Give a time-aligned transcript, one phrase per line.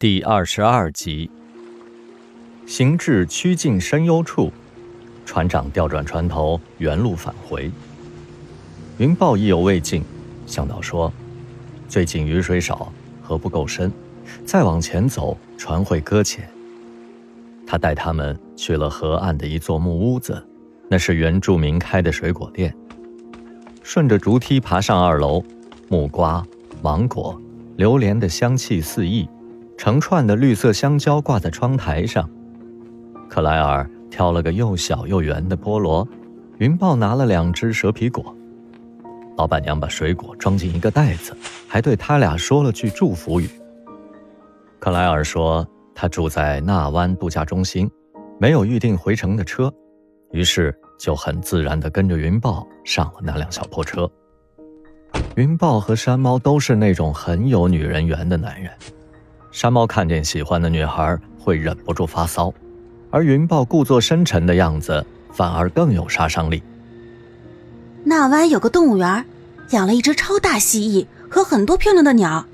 [0.00, 1.28] 第二十二集，
[2.68, 4.52] 行至曲径深幽处，
[5.26, 7.68] 船长调转船头，原路返回。
[8.98, 10.04] 云豹意犹未尽，
[10.46, 11.12] 向导说
[11.90, 13.90] ：“最近雨水少，河不够深，
[14.46, 16.48] 再往前走，船会搁浅。”
[17.66, 20.46] 他带他们去了河岸的一座木屋子，
[20.88, 22.72] 那是原住民开的水果店。
[23.82, 25.42] 顺着竹梯爬上二楼，
[25.88, 26.46] 木瓜、
[26.82, 27.36] 芒果、
[27.76, 29.28] 榴莲的香气四溢。
[29.78, 32.28] 成串的绿色香蕉挂在窗台上，
[33.30, 36.06] 克莱尔挑了个又小又圆的菠萝，
[36.58, 38.34] 云豹拿了两只蛇皮果。
[39.36, 41.32] 老板娘把水果装进一个袋子，
[41.68, 43.48] 还对他俩说了句祝福语。
[44.80, 47.88] 克莱尔说他住在纳湾度假中心，
[48.40, 49.72] 没有预定回程的车，
[50.32, 54.10] 于是就很自然地跟着云豹上了那辆小破车。
[55.36, 58.72] 云豹和山猫都是那种很有女人缘的男人。
[59.58, 62.54] 山猫看见喜欢的女孩会忍不住发骚，
[63.10, 66.62] 而云豹故作深沉的样子反而更有杀伤力。
[68.04, 69.26] 那湾有个动物园，
[69.70, 72.46] 养了一只超大蜥蜴和很多漂亮的鸟，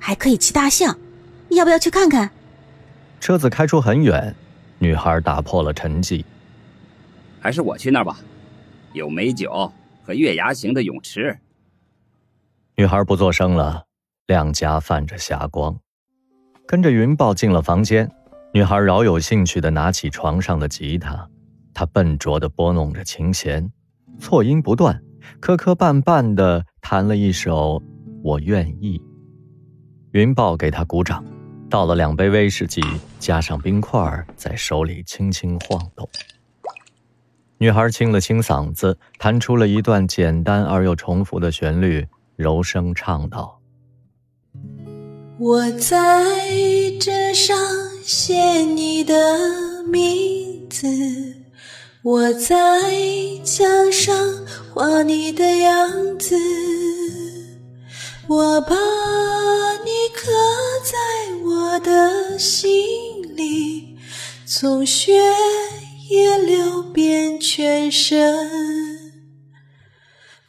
[0.00, 0.98] 还可以骑大象，
[1.50, 2.28] 要不要去看看？
[3.20, 4.34] 车子开出很远，
[4.80, 6.24] 女孩打破了沉寂。
[7.38, 8.18] 还是我去那儿吧，
[8.94, 11.38] 有美酒和月牙形的泳池。
[12.74, 13.84] 女孩不作声了，
[14.26, 15.78] 两颊泛着霞光。
[16.68, 18.06] 跟着云豹进了房间，
[18.52, 21.26] 女孩饶有兴趣地拿起床上的吉他，
[21.72, 23.72] 她笨拙地拨弄着琴弦，
[24.18, 25.02] 错音不断，
[25.40, 27.80] 磕磕绊绊地弹了一首
[28.22, 28.98] 《我愿意》。
[30.12, 31.24] 云豹给她鼓掌，
[31.70, 32.82] 倒了两杯威士忌，
[33.18, 36.06] 加上冰块，在手里轻轻晃动。
[37.56, 43.57] 女孩清了清嗓子，弹出了一段简单而又重复的旋律，柔声唱道。
[45.40, 45.96] 我在
[46.98, 47.56] 纸上
[48.04, 49.14] 写你的
[49.84, 50.88] 名字，
[52.02, 52.56] 我在
[53.44, 54.16] 墙上
[54.74, 56.34] 画你的样子，
[58.26, 58.74] 我把
[59.84, 60.28] 你刻
[60.82, 60.98] 在
[61.44, 62.76] 我的心
[63.36, 63.96] 里，
[64.44, 65.22] 从血
[66.10, 68.36] 液流遍全身，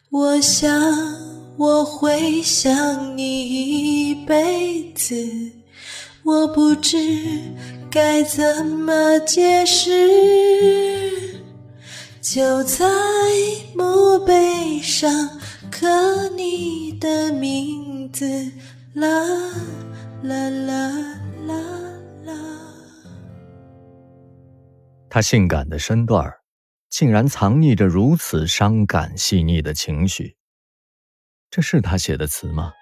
[0.09, 1.29] 我想。
[1.59, 3.88] 我会想你
[4.29, 5.15] 辈子，
[6.23, 6.99] 我不知
[7.89, 9.89] 该怎么解释。
[12.21, 12.85] 就在
[13.75, 15.11] 墓碑上
[15.71, 18.51] 刻你的名字，
[18.93, 19.09] 啦
[20.21, 20.91] 啦啦
[21.47, 21.55] 啦
[22.23, 22.33] 啦。
[25.09, 26.41] 他性感的身段儿，
[26.91, 30.35] 竟然藏匿着如此伤感细腻的情绪。
[31.49, 32.73] 这是他写的词吗？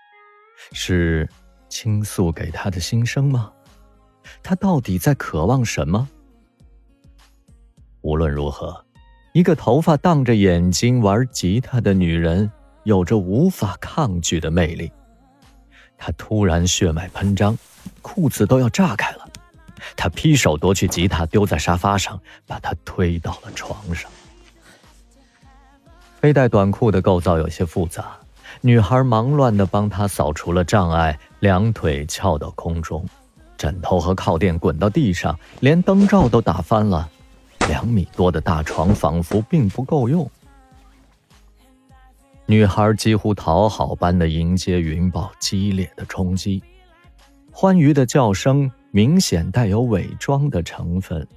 [0.71, 1.27] 是
[1.69, 3.51] 倾诉给他的心声吗？
[4.43, 6.07] 他到底在渴望什么？
[8.01, 8.85] 无论如何，
[9.33, 12.51] 一个头发荡着眼睛玩吉他的女人，
[12.83, 14.91] 有着无法抗拒的魅力。
[15.97, 17.57] 他突然血脉喷张，
[18.01, 19.27] 裤子都要炸开了。
[19.95, 24.09] 他劈手夺去吉他，丢在沙发上，把他推到了床上。
[26.19, 28.17] 背带短裤的构造有些复杂。
[28.61, 33.05] 女孩忙乱地帮他扫除了障碍，两腿翘到空中，
[33.57, 37.09] 枕头和靠垫滚到地上，连灯罩都打翻了。
[37.69, 40.29] 两米多的大床仿佛并不够用。
[42.45, 46.63] 女孩几乎讨好般地迎接云豹激烈的冲击，
[47.51, 51.27] 欢愉的叫声明显带有伪装的成分，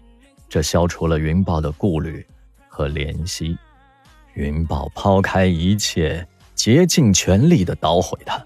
[0.49, 2.25] 这消除了云豹的顾虑
[2.69, 3.59] 和怜惜。
[4.35, 6.27] 云豹抛开一切。
[6.61, 8.45] 竭尽全力的捣毁他。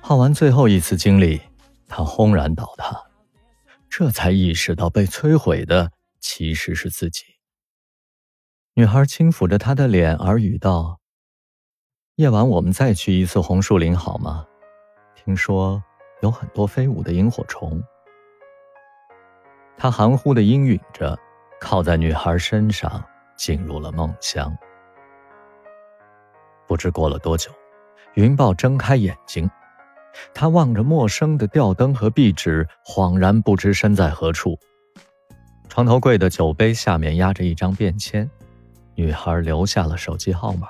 [0.00, 1.40] 耗完最后一次精力，
[1.88, 2.96] 他轰然倒塌，
[3.88, 5.90] 这才意识到被摧毁的
[6.20, 7.24] 其实是自己。
[8.74, 11.00] 女孩轻抚着他的脸，耳语道
[12.14, 14.46] ：“夜晚我们再去一次红树林好吗？
[15.16, 15.82] 听说
[16.22, 17.82] 有很多飞舞的萤火虫。”
[19.76, 21.18] 他含糊的应允着，
[21.60, 23.04] 靠在女孩身上，
[23.36, 24.56] 进入了梦乡。
[26.70, 27.50] 不知过了多久，
[28.14, 29.50] 云豹睁开眼睛，
[30.32, 34.56] 他望着陌生的吊灯和壁纸，恍然不知身在何处。
[35.68, 38.30] 床头柜的酒杯下面压着一张便签，
[38.94, 40.68] 女孩留下了手机号码。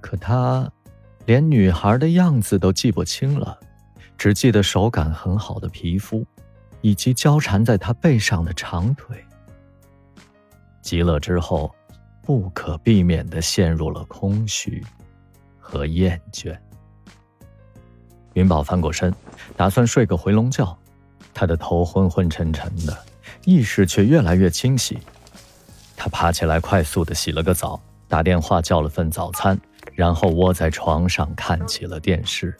[0.00, 0.70] 可他
[1.26, 3.58] 连女孩的样子都记不清了，
[4.16, 6.24] 只记得手感很好的皮肤，
[6.82, 9.18] 以及交缠在他背上的长腿。
[10.82, 11.74] 极乐之后。
[12.28, 14.84] 不可避免的陷入了空虚
[15.58, 16.54] 和厌倦。
[18.34, 19.10] 云宝翻过身，
[19.56, 20.76] 打算睡个回笼觉。
[21.32, 22.94] 他的头昏昏沉沉的，
[23.46, 24.98] 意识却越来越清晰。
[25.96, 29.58] 他爬起来，快速的洗了个澡，打电话叫了份早餐，
[29.94, 32.54] 然后窝在床上看起了电视。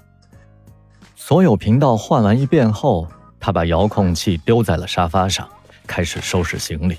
[1.14, 3.06] 所有频道换完一遍后，
[3.38, 5.46] 他把遥控器丢在了沙发上，
[5.86, 6.96] 开始收拾行李。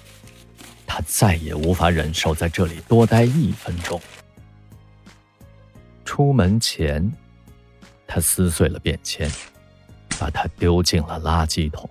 [1.06, 4.00] 再也无法忍受在这里多待一分钟。
[6.06, 7.12] 出门前，
[8.08, 9.30] 他撕碎了便签，
[10.20, 11.90] 把它丢进了垃圾桶。